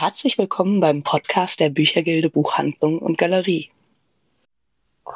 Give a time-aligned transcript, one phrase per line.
[0.00, 3.68] herzlich willkommen beim Podcast der Büchergilde Buchhandlung und Galerie.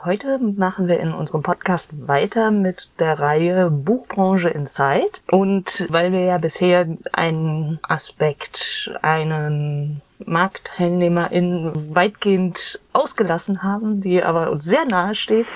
[0.04, 5.08] Heute machen wir in unserem Podcast weiter mit der Reihe Buchbranche Inside.
[5.30, 14.64] Und weil wir ja bisher einen Aspekt, einen Marktteilnehmerin weitgehend ausgelassen haben, die aber uns
[14.64, 15.46] sehr nahe steht,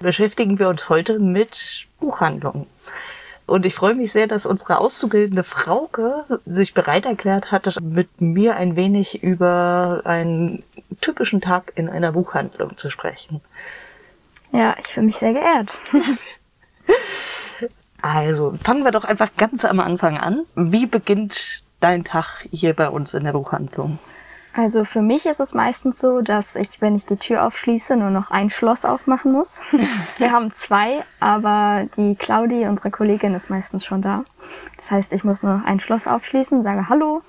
[0.00, 2.66] beschäftigen wir uns heute mit Buchhandlungen.
[3.50, 8.54] Und ich freue mich sehr, dass unsere auszubildende Frauke sich bereit erklärt hat, mit mir
[8.54, 10.62] ein wenig über einen
[11.00, 13.40] typischen Tag in einer Buchhandlung zu sprechen.
[14.52, 15.76] Ja, ich fühle mich sehr geehrt.
[18.02, 20.44] also, fangen wir doch einfach ganz am Anfang an.
[20.54, 23.98] Wie beginnt dein Tag hier bei uns in der Buchhandlung?
[24.52, 28.10] Also für mich ist es meistens so, dass ich, wenn ich die Tür aufschließe, nur
[28.10, 29.62] noch ein Schloss aufmachen muss.
[30.18, 34.24] Wir haben zwei, aber die Claudi, unsere Kollegin, ist meistens schon da.
[34.76, 37.22] Das heißt, ich muss nur ein Schloss aufschließen, sage Hallo,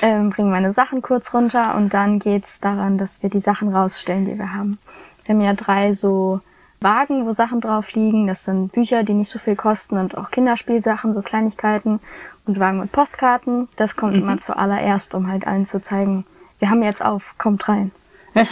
[0.00, 4.24] ähm, bringe meine Sachen kurz runter und dann geht's daran, dass wir die Sachen rausstellen,
[4.24, 4.78] die wir haben.
[5.24, 6.40] Wir haben ja drei so
[6.80, 8.26] Wagen, wo Sachen drauf liegen.
[8.26, 12.00] Das sind Bücher, die nicht so viel kosten und auch Kinderspielsachen, so Kleinigkeiten
[12.46, 13.68] und Wagen mit Postkarten.
[13.76, 14.22] Das kommt mhm.
[14.22, 16.24] immer zuallererst, um halt allen zu zeigen,
[16.60, 17.90] wir haben jetzt auf, kommt rein.
[18.34, 18.46] genau.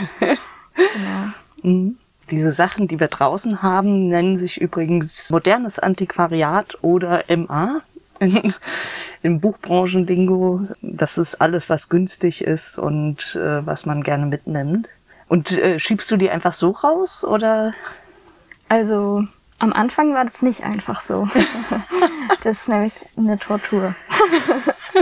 [1.61, 1.97] Mhm.
[2.31, 7.81] Diese Sachen, die wir draußen haben, nennen sich übrigens modernes Antiquariat oder MA.
[9.23, 10.69] Im Buchbranchenlingo.
[10.83, 14.89] Das ist alles, was günstig ist und äh, was man gerne mitnimmt.
[15.29, 17.75] Und äh, schiebst du die einfach so raus oder?
[18.69, 19.25] Also
[19.59, 21.29] am Anfang war das nicht einfach so.
[22.43, 23.95] das ist nämlich eine Tortur.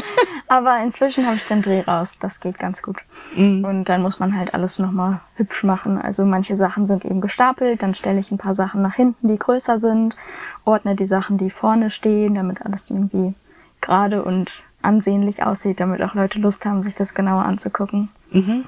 [0.49, 2.19] Aber inzwischen habe ich den Dreh raus.
[2.21, 2.99] Das geht ganz gut.
[3.35, 3.65] Mhm.
[3.65, 6.01] Und dann muss man halt alles nochmal hübsch machen.
[6.01, 9.39] Also manche Sachen sind eben gestapelt, dann stelle ich ein paar Sachen nach hinten, die
[9.39, 10.17] größer sind,
[10.65, 13.35] ordne die Sachen, die vorne stehen, damit alles irgendwie
[13.81, 18.09] gerade und ansehnlich aussieht, damit auch Leute Lust haben, sich das genauer anzugucken.
[18.31, 18.65] Mhm.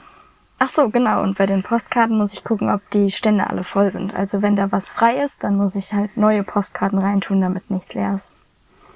[0.59, 1.23] Ach so, genau.
[1.23, 4.15] Und bei den Postkarten muss ich gucken, ob die Stände alle voll sind.
[4.15, 7.95] Also wenn da was frei ist, dann muss ich halt neue Postkarten reintun, damit nichts
[7.95, 8.37] leer ist.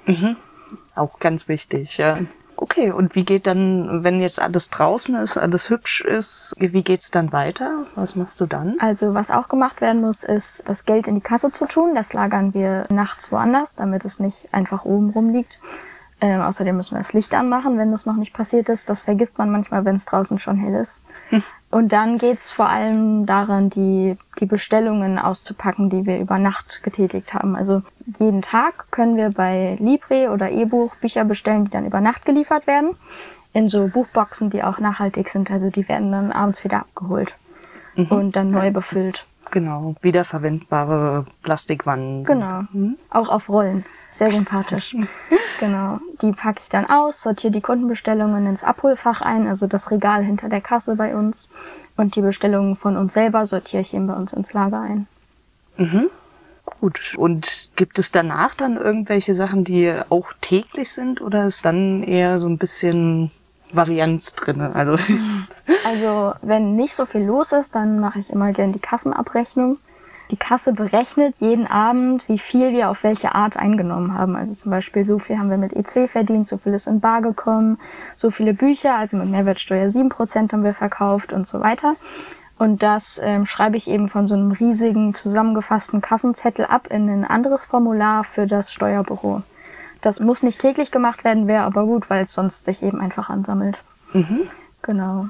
[0.05, 0.35] Mhm.
[0.95, 2.19] Auch ganz wichtig, ja.
[2.55, 7.11] Okay, und wie geht dann, wenn jetzt alles draußen ist, alles hübsch ist, wie geht's
[7.11, 7.87] dann weiter?
[7.95, 8.75] Was machst du dann?
[8.79, 11.95] Also, was auch gemacht werden muss, ist, das Geld in die Kasse zu tun.
[11.95, 15.59] Das lagern wir nachts woanders, damit es nicht einfach oben rumliegt.
[16.23, 18.87] Ähm, außerdem müssen wir das Licht anmachen, wenn das noch nicht passiert ist.
[18.87, 21.03] Das vergisst man manchmal, wenn es draußen schon hell ist.
[21.27, 21.43] Hm.
[21.69, 27.33] Und dann geht's vor allem daran, die, die Bestellungen auszupacken, die wir über Nacht getätigt
[27.33, 27.57] haben.
[27.57, 27.81] Also
[28.19, 32.67] jeden Tag können wir bei Libre oder E-Buch Bücher bestellen, die dann über Nacht geliefert
[32.67, 32.95] werden.
[33.51, 35.51] In so Buchboxen, die auch nachhaltig sind.
[35.51, 37.35] Also die werden dann abends wieder abgeholt
[37.97, 38.05] mhm.
[38.05, 39.25] und dann neu befüllt.
[39.53, 42.23] Genau, wiederverwendbare Plastikwannen.
[42.23, 42.97] Genau, mhm.
[43.11, 43.85] auch auf Rollen.
[44.09, 44.95] Sehr sympathisch.
[45.59, 45.99] genau.
[46.23, 50.49] Die packe ich dann aus, sortiere die Kundenbestellungen ins Abholfach ein, also das Regal hinter
[50.49, 51.51] der Kasse bei uns.
[51.95, 55.05] Und die Bestellungen von uns selber sortiere ich eben bei uns ins Lager ein.
[55.77, 56.09] Mhm.
[56.79, 57.13] Gut.
[57.15, 62.39] Und gibt es danach dann irgendwelche Sachen, die auch täglich sind oder ist dann eher
[62.39, 63.29] so ein bisschen
[63.75, 64.75] Varianz drinne?
[64.75, 64.97] Also,
[65.85, 69.77] also wenn nicht so viel los ist, dann mache ich immer gern die Kassenabrechnung
[70.31, 74.35] die Kasse berechnet jeden Abend, wie viel wir auf welche Art eingenommen haben.
[74.35, 77.21] Also zum Beispiel, so viel haben wir mit EC verdient, so viel ist in Bar
[77.21, 77.77] gekommen,
[78.15, 81.95] so viele Bücher, also mit Mehrwertsteuer 7% haben wir verkauft und so weiter.
[82.57, 87.25] Und das ähm, schreibe ich eben von so einem riesigen zusammengefassten Kassenzettel ab in ein
[87.25, 89.43] anderes Formular für das Steuerbüro.
[90.03, 93.29] Das muss nicht täglich gemacht werden, wäre aber gut, weil es sonst sich eben einfach
[93.29, 93.81] ansammelt.
[94.11, 94.49] Mhm.
[94.81, 95.29] Genau.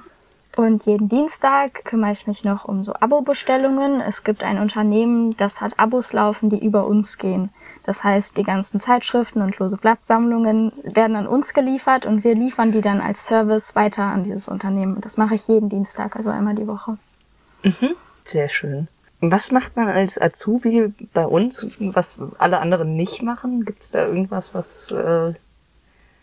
[0.55, 4.01] Und jeden Dienstag kümmere ich mich noch um so Abo-Bestellungen.
[4.01, 7.51] Es gibt ein Unternehmen, das hat Abos laufen, die über uns gehen.
[7.83, 12.71] Das heißt, die ganzen Zeitschriften und lose Blattsammlungen werden an uns geliefert und wir liefern
[12.71, 15.01] die dann als Service weiter an dieses Unternehmen.
[15.01, 16.97] Das mache ich jeden Dienstag, also einmal die Woche.
[17.61, 17.95] Mhm.
[18.25, 18.87] Sehr schön.
[19.31, 23.63] Was macht man als Azubi bei uns, was alle anderen nicht machen?
[23.63, 25.33] Gibt es da irgendwas, was äh,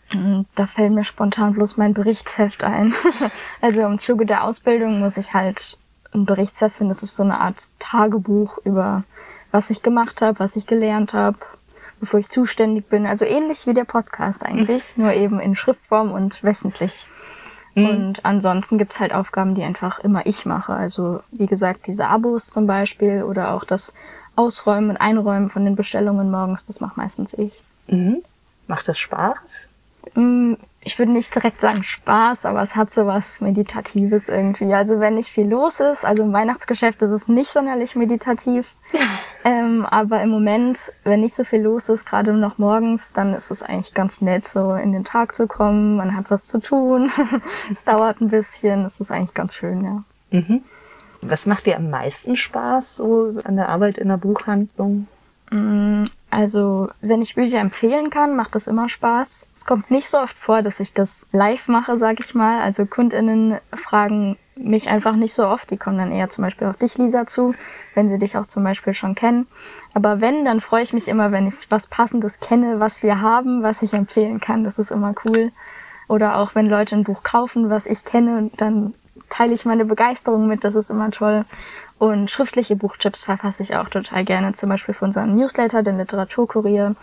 [0.09, 2.93] hm, da fällt mir spontan bloß mein Berichtsheft ein.
[3.61, 5.77] also im Zuge der Ausbildung muss ich halt
[6.13, 6.89] ein Berichtsheft finden.
[6.89, 9.03] Das ist so eine Art Tagebuch über
[9.51, 11.37] was ich gemacht habe, was ich gelernt habe,
[11.99, 13.05] wofür ich zuständig bin.
[13.05, 17.05] Also ähnlich wie der Podcast eigentlich, nur eben in Schriftform und wöchentlich.
[17.75, 17.85] Mhm.
[17.85, 20.73] Und ansonsten gibt's halt Aufgaben, die einfach immer ich mache.
[20.73, 23.93] Also wie gesagt, diese Abos zum Beispiel oder auch das
[24.35, 27.63] Ausräumen und Einräumen von den Bestellungen morgens, das macht meistens ich.
[27.87, 28.23] Mhm.
[28.67, 29.69] Macht das Spaß?
[30.81, 34.73] Mm, ich würde nicht direkt sagen Spaß, aber es hat so was Meditatives irgendwie.
[34.73, 38.67] Also wenn nicht viel los ist, also im Weihnachtsgeschäft ist es nicht sonderlich meditativ.
[39.45, 43.51] ähm, aber im Moment, wenn nicht so viel los ist, gerade noch morgens, dann ist
[43.51, 45.95] es eigentlich ganz nett, so in den Tag zu kommen.
[45.97, 47.11] Man hat was zu tun.
[47.73, 48.85] es dauert ein bisschen.
[48.85, 50.03] Es ist eigentlich ganz schön, ja.
[50.31, 50.63] Mhm.
[51.21, 55.07] Was macht dir am meisten Spaß so an der Arbeit in der Buchhandlung?
[56.31, 59.47] Also, wenn ich Bücher empfehlen kann, macht das immer Spaß.
[59.53, 62.61] Es kommt nicht so oft vor, dass ich das live mache, sag ich mal.
[62.61, 65.69] Also KundInnen fragen mich einfach nicht so oft.
[65.71, 67.53] Die kommen dann eher zum Beispiel auf dich, Lisa, zu,
[67.95, 69.45] wenn sie dich auch zum Beispiel schon kennen.
[69.93, 73.61] Aber wenn, dann freue ich mich immer, wenn ich was Passendes kenne, was wir haben,
[73.61, 74.63] was ich empfehlen kann.
[74.63, 75.51] Das ist immer cool.
[76.07, 78.93] Oder auch wenn Leute ein Buch kaufen, was ich kenne, dann
[79.29, 80.63] teile ich meine Begeisterung mit.
[80.63, 81.43] Das ist immer toll.
[82.01, 86.95] Und schriftliche Buchtipps verfasse ich auch total gerne, zum Beispiel für unseren Newsletter, den Literaturkurier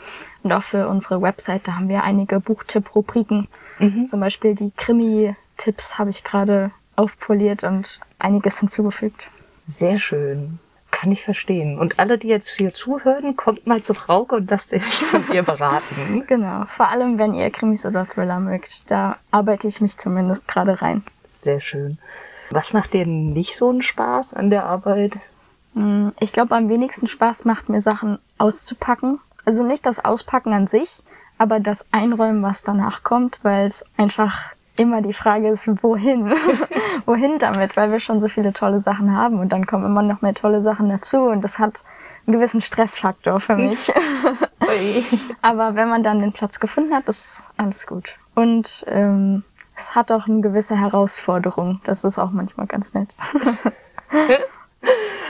[0.42, 1.68] und auch für unsere Website.
[1.68, 3.46] Da haben wir einige Buchtipp-Rubriken.
[3.78, 4.06] Mhm.
[4.06, 9.28] Zum Beispiel die Krimi-Tipps habe ich gerade aufpoliert und einiges hinzugefügt.
[9.66, 10.58] Sehr schön.
[10.90, 11.78] Kann ich verstehen.
[11.78, 15.44] Und alle, die jetzt hier zuhören, kommt mal zu Frauke und lasst euch von ihr
[15.44, 16.24] beraten.
[16.26, 16.64] genau.
[16.66, 18.90] Vor allem, wenn ihr Krimis oder Thriller mögt.
[18.90, 21.04] Da arbeite ich mich zumindest gerade rein.
[21.22, 21.98] Sehr schön.
[22.50, 25.18] Was macht dir nicht so einen Spaß an der Arbeit?
[25.74, 29.20] Hm, ich glaube, am wenigsten Spaß macht mir Sachen auszupacken.
[29.44, 31.02] Also nicht das Auspacken an sich,
[31.38, 36.32] aber das Einräumen, was danach kommt, weil es einfach immer die Frage ist, wohin?
[37.06, 37.76] wohin damit?
[37.76, 40.62] Weil wir schon so viele tolle Sachen haben und dann kommen immer noch mehr tolle
[40.62, 41.84] Sachen dazu und das hat
[42.26, 43.92] einen gewissen Stressfaktor für mich.
[45.42, 48.14] aber wenn man dann den Platz gefunden hat, ist alles gut.
[48.34, 49.42] Und ähm,
[49.78, 51.80] es hat auch eine gewisse Herausforderung.
[51.84, 53.08] Das ist auch manchmal ganz nett.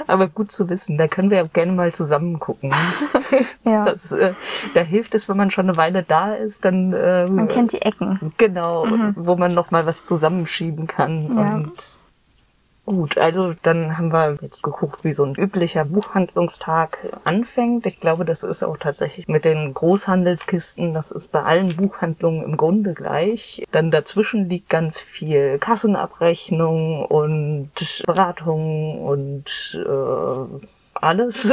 [0.06, 2.72] Aber gut zu wissen, da können wir auch gerne mal zusammen gucken.
[3.64, 3.84] ja.
[3.84, 4.32] Das, äh,
[4.72, 6.94] da hilft es, wenn man schon eine Weile da ist, dann.
[6.94, 8.32] Äh, man kennt die Ecken.
[8.38, 9.14] Genau, mhm.
[9.16, 11.36] wo man noch mal was zusammenschieben kann.
[11.36, 11.54] Ja.
[11.56, 11.97] Und
[12.88, 17.84] Gut, also dann haben wir jetzt geguckt, wie so ein üblicher Buchhandlungstag anfängt.
[17.84, 22.56] Ich glaube, das ist auch tatsächlich mit den Großhandelskisten, das ist bei allen Buchhandlungen im
[22.56, 23.62] Grunde gleich.
[23.72, 27.72] Dann dazwischen liegt ganz viel Kassenabrechnung und
[28.06, 31.46] Beratung und äh, alles.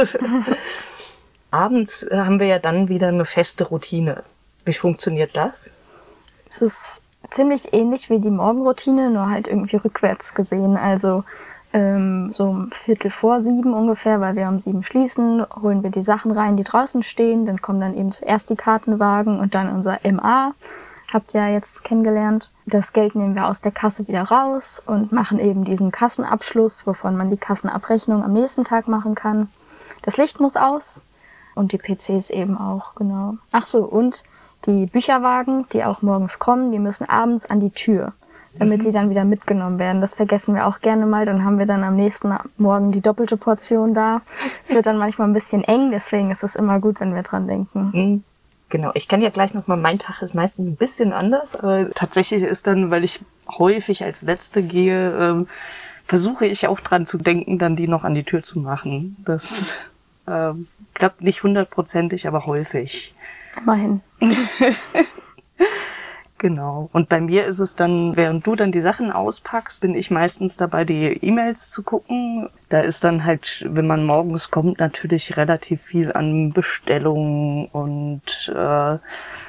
[1.50, 4.22] Abends haben wir ja dann wieder eine feste Routine.
[4.64, 5.76] Wie funktioniert das?
[6.48, 10.76] Es ist ziemlich ähnlich wie die Morgenroutine, nur halt irgendwie rückwärts gesehen.
[10.76, 11.24] Also
[11.72, 16.02] ähm, so um Viertel vor sieben ungefähr, weil wir um sieben schließen, holen wir die
[16.02, 17.46] Sachen rein, die draußen stehen.
[17.46, 20.54] Dann kommen dann eben zuerst die Kartenwagen und dann unser MA.
[21.12, 22.50] Habt ihr ja jetzt kennengelernt.
[22.66, 27.16] Das Geld nehmen wir aus der Kasse wieder raus und machen eben diesen Kassenabschluss, wovon
[27.16, 29.48] man die Kassenabrechnung am nächsten Tag machen kann.
[30.02, 31.00] Das Licht muss aus
[31.54, 33.36] und die PCs eben auch, genau.
[33.52, 34.24] Ach so, und
[34.64, 38.12] die Bücherwagen, die auch morgens kommen, die müssen abends an die Tür,
[38.58, 38.82] damit mhm.
[38.82, 40.00] sie dann wieder mitgenommen werden.
[40.00, 41.26] Das vergessen wir auch gerne mal.
[41.26, 44.22] Dann haben wir dann am nächsten Morgen die doppelte Portion da.
[44.64, 47.46] Es wird dann manchmal ein bisschen eng, deswegen ist es immer gut, wenn wir dran
[47.46, 47.90] denken.
[47.92, 48.24] Mhm.
[48.68, 52.42] Genau, ich kann ja gleich nochmal, mein Tag ist meistens ein bisschen anders, aber tatsächlich
[52.42, 55.46] ist dann, weil ich häufig als Letzte gehe, ähm,
[56.06, 59.16] versuche ich auch dran zu denken, dann die noch an die Tür zu machen.
[59.24, 59.72] Das
[60.26, 63.14] ähm, klappt nicht hundertprozentig, aber häufig.
[63.56, 64.00] Immerhin.
[66.38, 66.90] Genau.
[66.92, 70.58] Und bei mir ist es dann, während du dann die Sachen auspackst, bin ich meistens
[70.58, 72.50] dabei, die E-Mails zu gucken.
[72.68, 78.98] Da ist dann halt, wenn man morgens kommt, natürlich relativ viel an Bestellungen und äh,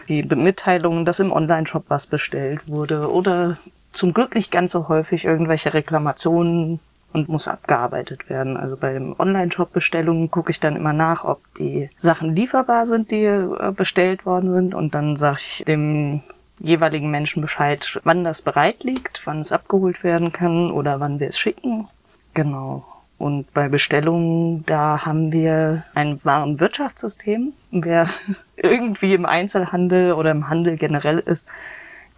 [0.07, 3.57] die Mitteilungen, dass im Online-Shop was bestellt wurde oder
[3.91, 6.79] zum Glück nicht ganz so häufig irgendwelche Reklamationen
[7.13, 8.57] und muss abgearbeitet werden.
[8.57, 13.71] Also bei Online-Shop-Bestellungen gucke ich dann immer nach, ob die Sachen lieferbar sind, die äh,
[13.75, 14.75] bestellt worden sind.
[14.75, 16.21] Und dann sage ich dem
[16.59, 21.27] jeweiligen Menschen Bescheid, wann das bereit liegt, wann es abgeholt werden kann oder wann wir
[21.27, 21.87] es schicken.
[22.33, 22.85] Genau.
[23.17, 27.53] Und bei Bestellungen, da haben wir ein wahren Wirtschaftssystem.
[27.71, 28.09] Wer
[28.55, 31.47] irgendwie im Einzelhandel oder im Handel generell ist,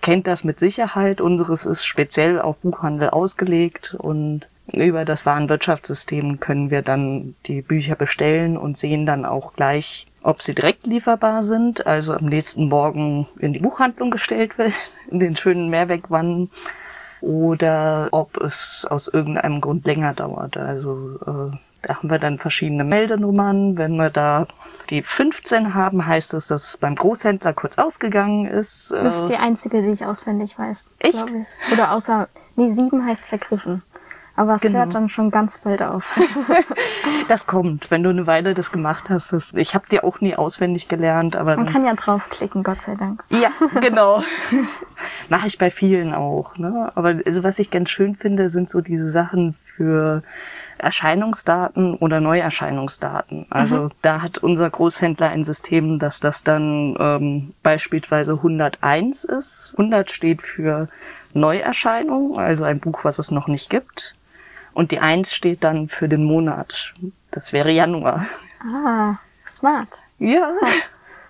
[0.02, 1.22] kennt das mit Sicherheit.
[1.22, 7.96] Unseres ist speziell auf Buchhandel ausgelegt und über das Warenwirtschaftssystem können wir dann die Bücher
[7.96, 13.28] bestellen und sehen dann auch gleich, ob sie direkt lieferbar sind, also am nächsten Morgen
[13.40, 14.74] in die Buchhandlung gestellt werden,
[15.12, 16.50] in den schönen Mehrwegwannen,
[17.22, 20.56] oder ob es aus irgendeinem Grund länger dauert.
[20.56, 23.78] Also äh, da haben wir dann verschiedene Meldenummern.
[23.78, 24.48] Wenn wir da
[24.90, 28.92] die 15 haben, heißt es, dass es beim Großhändler kurz ausgegangen ist.
[28.92, 30.92] Das ist die einzige, die ich auswendig weiß.
[31.00, 31.32] Echt?
[31.32, 31.74] Ich.
[31.74, 33.84] Oder außer, nee, 7 heißt vergriffen.
[34.40, 34.80] Aber es Genau.
[34.80, 36.18] hört dann schon ganz bald auf.
[37.28, 39.34] Das kommt, wenn du eine Weile das gemacht hast.
[39.34, 42.96] Das, ich habe dir auch nie auswendig gelernt, aber Man kann ja draufklicken, Gott sei
[42.96, 43.24] Dank.
[43.30, 43.50] Ja,
[43.82, 44.24] genau.
[45.30, 46.58] Mache ich bei vielen auch.
[46.58, 46.92] Ne?
[46.96, 50.24] Aber also, was ich ganz schön finde, sind so diese Sachen für
[50.80, 53.46] Erscheinungsdaten oder Neuerscheinungsdaten.
[53.50, 59.72] Also da hat unser Großhändler ein System, dass das dann ähm, beispielsweise 101 ist.
[59.74, 60.88] 100 steht für
[61.34, 64.16] Neuerscheinung, also ein Buch, was es noch nicht gibt.
[64.74, 66.94] Und die 1 steht dann für den Monat.
[67.32, 68.28] Das wäre Januar.
[68.62, 70.02] Ah, smart.
[70.20, 70.52] Ja.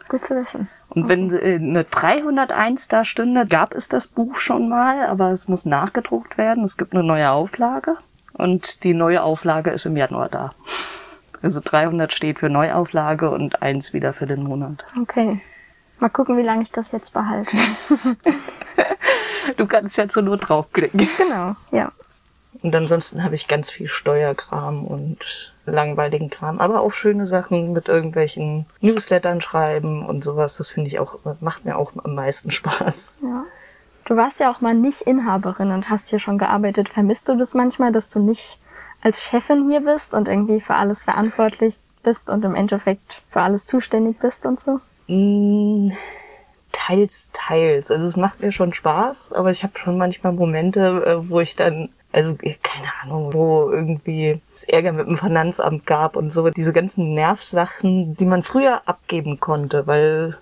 [0.08, 0.67] Gut zu wissen.
[0.89, 5.48] Und wenn äh, eine 301 da stünde, gab es das Buch schon mal, aber es
[5.48, 6.63] muss nachgedruckt werden.
[6.63, 7.98] Es gibt eine neue Auflage
[8.34, 10.53] und die neue Auflage ist im Januar da.
[11.41, 14.84] Also 300 steht für Neuauflage und eins wieder für den Monat.
[15.00, 15.41] Okay.
[16.00, 17.58] Mal gucken, wie lange ich das jetzt behalte.
[19.58, 21.08] Du kannst ja zur Not draufklicken.
[21.17, 21.91] genau, ja.
[22.62, 27.88] Und ansonsten habe ich ganz viel Steuerkram und langweiligen Kram, aber auch schöne Sachen mit
[27.88, 30.58] irgendwelchen Newslettern schreiben und sowas.
[30.58, 33.22] Das finde ich auch, macht mir auch am meisten Spaß.
[33.24, 33.46] ja.
[34.06, 36.89] Du warst ja auch mal nicht Inhaberin und hast hier schon gearbeitet.
[36.89, 38.58] Vermisst du das manchmal, dass du nicht
[39.01, 43.68] als Chefin hier bist und irgendwie für alles verantwortlich bist und im Endeffekt für alles
[43.68, 44.79] zuständig bist und so?
[45.08, 45.91] Mm,
[46.72, 47.91] Teils, teils.
[47.91, 51.56] Also es macht mir schon Spaß, aber ich habe schon manchmal Momente, äh, wo ich
[51.56, 56.49] dann, also äh, keine Ahnung, wo irgendwie es Ärger mit dem Finanzamt gab und so.
[56.49, 60.37] Diese ganzen Nervsachen, die man früher abgeben konnte, weil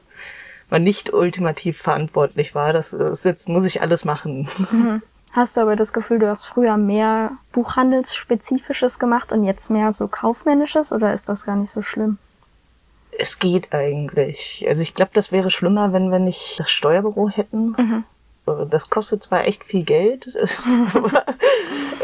[0.70, 2.74] man nicht ultimativ verantwortlich war.
[2.74, 4.48] Das ist jetzt, muss ich alles machen.
[5.34, 10.08] Hast du aber das Gefühl, du hast früher mehr Buchhandelsspezifisches gemacht und jetzt mehr so
[10.08, 12.18] kaufmännisches oder ist das gar nicht so schlimm?
[13.12, 14.66] Es geht eigentlich.
[14.68, 17.76] Also ich glaube, das wäre schlimmer, wenn wir nicht das Steuerbüro hätten.
[17.78, 18.04] Mhm.
[18.70, 20.28] Das kostet zwar echt viel Geld,
[20.94, 21.24] aber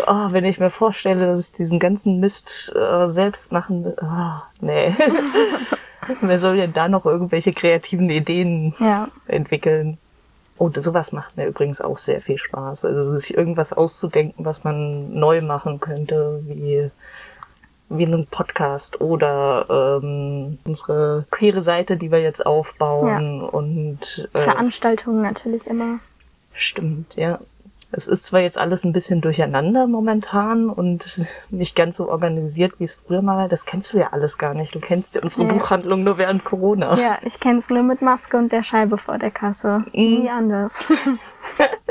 [0.08, 4.94] oh, wenn ich mir vorstelle, dass ich diesen ganzen Mist äh, selbst machen oh, nee.
[6.22, 9.08] Wer soll denn da noch irgendwelche kreativen Ideen Ja.
[9.28, 9.98] entwickeln?
[10.58, 12.86] Und sowas macht mir übrigens auch sehr viel Spaß.
[12.86, 16.92] Also sich irgendwas auszudenken, was man neu machen könnte, wie
[17.90, 25.22] wie einen Podcast oder ähm, unsere queere Seite, die wir jetzt aufbauen und äh, Veranstaltungen
[25.22, 26.00] natürlich immer.
[26.54, 27.40] Stimmt, ja.
[27.96, 32.86] Es ist zwar jetzt alles ein bisschen durcheinander momentan und nicht ganz so organisiert, wie
[32.86, 33.48] es früher mal war.
[33.48, 34.74] Das kennst du ja alles gar nicht.
[34.74, 35.54] Du kennst ja unsere Nee.
[35.54, 36.98] Buchhandlung nur während Corona.
[36.98, 39.86] Ja, ich kenne es nur mit Maske und der Scheibe vor der Kasse.
[39.94, 40.84] Nie anders.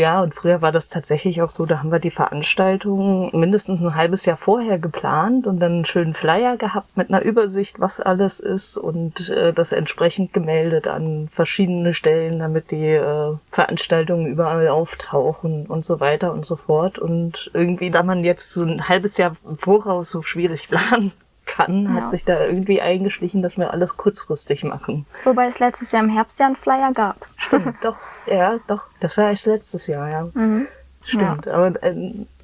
[0.00, 3.94] Ja, und früher war das tatsächlich auch so, da haben wir die Veranstaltung mindestens ein
[3.94, 8.40] halbes Jahr vorher geplant und dann einen schönen Flyer gehabt mit einer Übersicht, was alles
[8.40, 15.66] ist und äh, das entsprechend gemeldet an verschiedene Stellen, damit die äh, Veranstaltungen überall auftauchen
[15.66, 16.98] und so weiter und so fort.
[16.98, 21.12] Und irgendwie, da man jetzt so ein halbes Jahr voraus so schwierig planen
[21.50, 21.90] kann, Ja.
[21.94, 25.04] hat sich da irgendwie eingeschlichen, dass wir alles kurzfristig machen.
[25.24, 27.26] Wobei es letztes Jahr im Herbst ja einen Flyer gab.
[27.82, 28.82] doch, ja, doch.
[29.00, 30.28] Das war erst letztes Jahr, ja.
[30.34, 30.66] Mhm.
[31.04, 31.94] Stimmt, aber äh,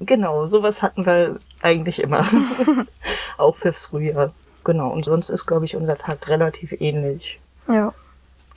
[0.01, 2.25] genau, sowas hatten wir eigentlich immer.
[3.37, 4.31] Auch fürs Frühjahr.
[4.63, 7.39] Genau, und sonst ist, glaube ich, unser Tag relativ ähnlich.
[7.69, 7.93] Ja.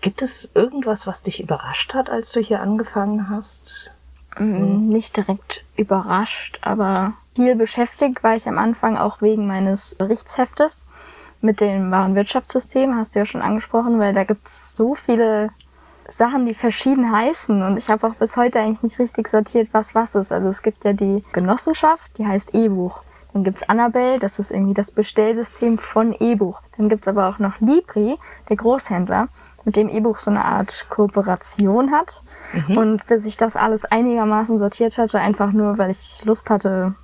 [0.00, 3.92] Gibt es irgendwas, was dich überrascht hat, als du hier angefangen hast?
[4.38, 10.84] Mm, Nicht direkt überrascht, aber viel beschäftigt war ich am Anfang auch wegen meines Berichtsheftes
[11.40, 15.48] mit dem Warenwirtschaftssystem, hast du ja schon angesprochen, weil da gibt es so viele
[16.06, 19.94] Sachen, die verschieden heißen und ich habe auch bis heute eigentlich nicht richtig sortiert, was
[19.94, 20.32] was ist.
[20.32, 23.04] Also es gibt ja die Genossenschaft, die heißt E-Buch.
[23.32, 26.60] Dann gibt's Annabelle, das ist irgendwie das Bestellsystem von E-Buch.
[26.76, 28.18] Dann gibt's aber auch noch Libri,
[28.50, 29.28] der Großhändler,
[29.64, 32.22] mit dem E-Buch so eine Art Kooperation hat.
[32.76, 36.96] Und bis ich das alles einigermaßen sortiert hatte, einfach nur, weil ich Lust hatte,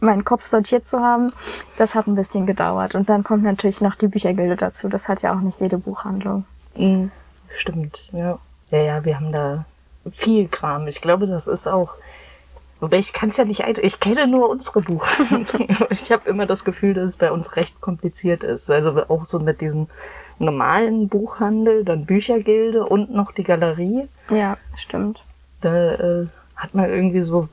[0.00, 1.32] meinen Kopf sortiert zu haben,
[1.76, 2.94] das hat ein bisschen gedauert.
[2.94, 4.88] Und dann kommt natürlich noch die Büchergilde dazu.
[4.88, 6.44] Das hat ja auch nicht jede Buchhandlung.
[6.76, 7.10] Mhm.
[7.54, 8.38] Stimmt, ja.
[8.70, 9.64] Ja, ja, wir haben da
[10.12, 10.86] viel Kram.
[10.86, 11.94] Ich glaube, das ist auch.
[12.78, 13.76] Wobei ich kann es ja nicht ein.
[13.82, 15.68] Ich kenne nur unsere Buchhandlung.
[15.90, 18.70] ich habe immer das Gefühl, dass es bei uns recht kompliziert ist.
[18.70, 19.88] Also auch so mit diesem
[20.38, 24.08] normalen Buchhandel, dann Büchergilde und noch die Galerie.
[24.30, 25.22] Ja, stimmt.
[25.60, 26.26] Da äh,
[26.56, 27.48] hat man irgendwie so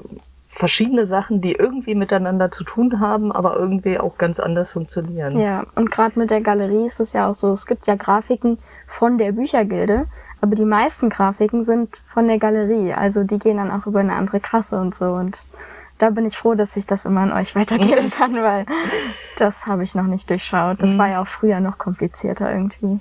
[0.57, 5.37] verschiedene Sachen, die irgendwie miteinander zu tun haben, aber irgendwie auch ganz anders funktionieren.
[5.39, 8.57] Ja, und gerade mit der Galerie ist es ja auch so, es gibt ja Grafiken
[8.87, 10.07] von der Büchergilde,
[10.41, 12.93] aber die meisten Grafiken sind von der Galerie.
[12.93, 15.05] Also die gehen dann auch über eine andere Kasse und so.
[15.11, 15.45] Und
[15.98, 18.66] da bin ich froh, dass ich das immer an euch weitergeben kann, weil
[19.38, 20.82] das habe ich noch nicht durchschaut.
[20.82, 23.00] Das war ja auch früher noch komplizierter irgendwie.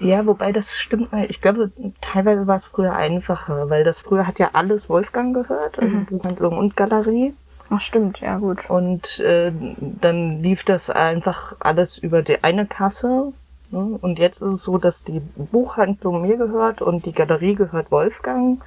[0.00, 1.12] Ja, wobei das stimmt.
[1.12, 5.34] weil Ich glaube, teilweise war es früher einfacher, weil das früher hat ja alles Wolfgang
[5.34, 7.34] gehört, also Buchhandlung und Galerie.
[7.70, 8.70] Ach stimmt, ja gut.
[8.70, 13.32] Und äh, dann lief das einfach alles über die eine Kasse.
[13.70, 13.98] Ne?
[14.00, 18.62] Und jetzt ist es so, dass die Buchhandlung mir gehört und die Galerie gehört Wolfgang.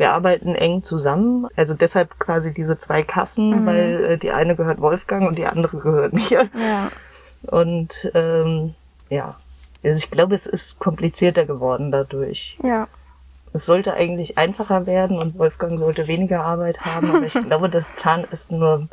[0.00, 1.46] Wir arbeiten eng zusammen.
[1.56, 3.66] Also deshalb quasi diese zwei Kassen, Mhm.
[3.66, 6.48] weil äh, die eine gehört Wolfgang und die andere gehört mir.
[6.54, 6.90] Ja.
[7.42, 8.74] Und ähm,
[9.10, 9.36] ja,
[9.84, 12.58] also ich glaube, es ist komplizierter geworden dadurch.
[12.62, 12.88] Ja.
[13.52, 17.84] Es sollte eigentlich einfacher werden und Wolfgang sollte weniger Arbeit haben, aber ich glaube, der
[17.96, 18.88] Plan ist nur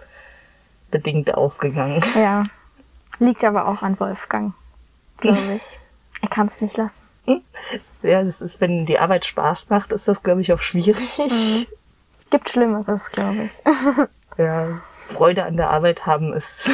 [0.91, 2.03] bedingt aufgegangen.
[2.15, 2.43] Ja.
[3.19, 4.53] Liegt aber auch an Wolfgang,
[5.19, 5.79] glaube ich.
[6.21, 7.01] Er kann es nicht lassen.
[8.01, 11.67] Ja, das ist, wenn die Arbeit Spaß macht, ist das, glaube ich, auch schwierig.
[12.29, 13.61] Gibt Schlimmeres, glaube ich.
[14.37, 16.69] Ja, Freude an der Arbeit haben ist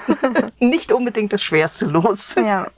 [0.58, 2.34] nicht unbedingt das schwerste Los.
[2.36, 2.68] Ja.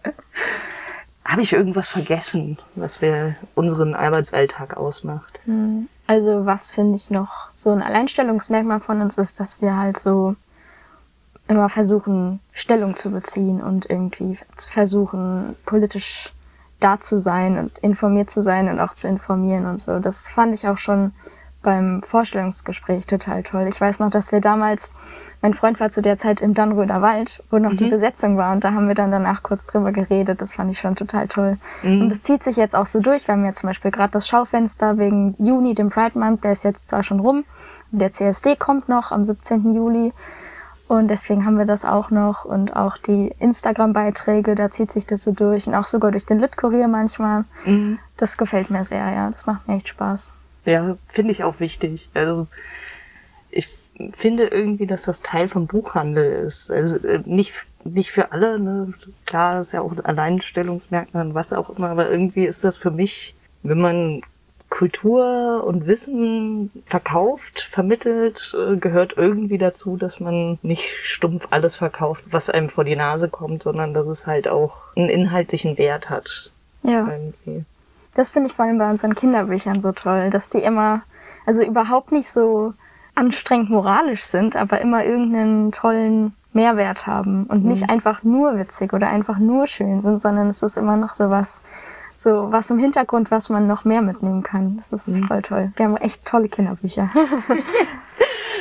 [1.24, 5.38] Habe ich irgendwas vergessen, was wir unseren Arbeitsalltag ausmacht?
[5.44, 5.88] Hm.
[6.08, 10.34] Also was finde ich noch so ein Alleinstellungsmerkmal von uns ist, dass wir halt so
[11.46, 16.32] immer versuchen, Stellung zu beziehen und irgendwie zu versuchen, politisch
[16.80, 19.98] da zu sein und informiert zu sein und auch zu informieren und so.
[19.98, 21.12] Das fand ich auch schon
[21.62, 23.66] beim Vorstellungsgespräch total toll.
[23.68, 24.94] Ich weiß noch, dass wir damals,
[25.42, 27.90] mein Freund war zu der Zeit im Dannröder Wald, wo noch die Mhm.
[27.90, 30.40] Besetzung war und da haben wir dann danach kurz drüber geredet.
[30.40, 31.58] Das fand ich schon total toll.
[31.82, 32.02] Mhm.
[32.02, 33.26] Und es zieht sich jetzt auch so durch.
[33.26, 36.62] Wir haben ja zum Beispiel gerade das Schaufenster wegen Juni, dem Pride Month, der ist
[36.62, 37.44] jetzt zwar schon rum.
[37.90, 39.74] Und der CSD kommt noch am 17.
[39.74, 40.12] Juli.
[40.88, 42.44] Und deswegen haben wir das auch noch.
[42.44, 45.66] Und auch die Instagram-Beiträge, da zieht sich das so durch.
[45.66, 47.44] Und auch sogar durch den Lit-Kurier manchmal.
[47.64, 47.98] Mhm.
[48.16, 49.30] Das gefällt mir sehr, ja.
[49.30, 50.32] Das macht mir echt Spaß.
[50.64, 52.10] Ja, finde ich auch wichtig.
[52.14, 52.46] Also
[53.50, 53.68] ich
[54.16, 56.70] finde irgendwie, dass das Teil vom Buchhandel ist.
[56.70, 58.92] Also äh, nicht, nicht für alle, ne?
[59.24, 62.76] Klar, das ist ja auch ein Alleinstellungsmerkmal und was auch immer, aber irgendwie ist das
[62.76, 64.22] für mich, wenn man
[64.68, 72.24] Kultur und Wissen verkauft, vermittelt, äh, gehört irgendwie dazu, dass man nicht stumpf alles verkauft,
[72.30, 76.52] was einem vor die Nase kommt, sondern dass es halt auch einen inhaltlichen Wert hat.
[76.82, 77.08] Ja.
[77.08, 77.64] Irgendwie.
[78.14, 81.02] Das finde ich vor allem bei unseren Kinderbüchern so toll, dass die immer,
[81.44, 82.72] also überhaupt nicht so
[83.14, 89.08] anstrengend moralisch sind, aber immer irgendeinen tollen Mehrwert haben und nicht einfach nur witzig oder
[89.08, 91.62] einfach nur schön sind, sondern es ist immer noch so was,
[92.16, 94.76] so was im Hintergrund, was man noch mehr mitnehmen kann.
[94.76, 95.72] Das ist voll toll.
[95.76, 97.10] Wir haben echt tolle Kinderbücher.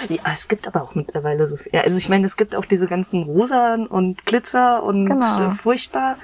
[0.10, 1.72] Ja, es gibt aber auch mittlerweile so viel.
[1.74, 5.52] Ja, also ich meine, es gibt auch diese ganzen Rosan und Glitzer und Genau.
[5.54, 6.18] äh, furchtbar.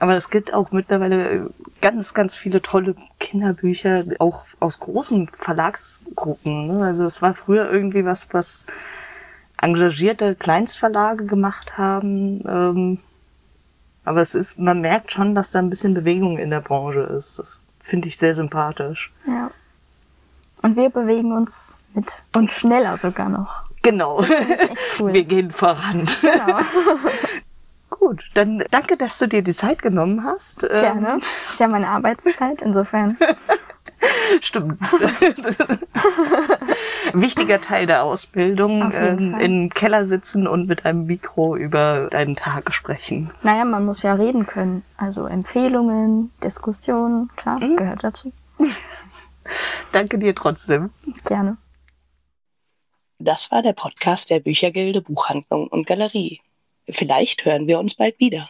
[0.00, 1.40] Aber es gibt auch mittlerweile äh,
[1.80, 6.66] ganz, ganz viele tolle Kinderbücher, auch aus großen Verlagsgruppen.
[6.66, 6.84] Ne?
[6.84, 8.66] Also es war früher irgendwie was, was
[9.60, 12.42] engagierte Kleinstverlage gemacht haben.
[12.48, 12.98] Ähm,
[14.04, 17.38] aber es ist, man merkt schon, dass da ein bisschen Bewegung in der Branche ist.
[17.38, 17.46] Das
[17.82, 19.12] Finde ich sehr sympathisch.
[19.26, 19.50] ja.
[20.62, 23.64] Und wir bewegen uns mit und schneller sogar noch.
[23.82, 24.22] Genau.
[24.22, 25.12] finde ich echt cool.
[25.12, 26.08] Wir gehen voran.
[26.22, 26.58] Genau.
[27.90, 30.62] Gut, dann danke, dass du dir die Zeit genommen hast.
[30.64, 31.20] Ähm, Gerne.
[31.50, 33.18] Ist ja meine Arbeitszeit, insofern.
[34.40, 34.80] Stimmt.
[37.12, 42.72] Wichtiger Teil der Ausbildung, ähm, im Keller sitzen und mit einem Mikro über deinen Tag
[42.74, 43.30] sprechen.
[43.42, 44.82] Naja, man muss ja reden können.
[44.96, 47.76] Also Empfehlungen, Diskussionen, klar, Mhm.
[47.76, 48.32] gehört dazu.
[49.92, 50.90] Danke dir trotzdem.
[51.26, 51.56] Gerne.
[53.18, 56.40] Das war der Podcast der Büchergilde Buchhandlung und Galerie.
[56.88, 58.48] Vielleicht hören wir uns bald wieder.